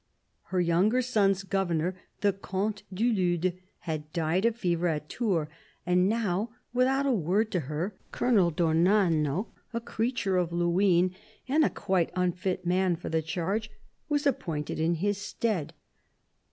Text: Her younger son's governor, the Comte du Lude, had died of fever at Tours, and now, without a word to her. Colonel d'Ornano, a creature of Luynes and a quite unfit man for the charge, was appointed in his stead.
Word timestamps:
Her 0.45 0.59
younger 0.59 1.03
son's 1.03 1.43
governor, 1.43 1.93
the 2.21 2.33
Comte 2.33 2.81
du 2.91 3.13
Lude, 3.13 3.59
had 3.81 4.11
died 4.13 4.45
of 4.45 4.55
fever 4.55 4.87
at 4.87 5.09
Tours, 5.09 5.47
and 5.85 6.09
now, 6.09 6.49
without 6.73 7.05
a 7.05 7.11
word 7.11 7.51
to 7.51 7.59
her. 7.69 7.93
Colonel 8.11 8.49
d'Ornano, 8.49 9.49
a 9.75 9.79
creature 9.79 10.37
of 10.37 10.51
Luynes 10.51 11.13
and 11.47 11.63
a 11.63 11.69
quite 11.69 12.09
unfit 12.15 12.65
man 12.65 12.95
for 12.95 13.09
the 13.09 13.21
charge, 13.21 13.69
was 14.09 14.25
appointed 14.25 14.79
in 14.79 14.95
his 14.95 15.19
stead. 15.19 15.71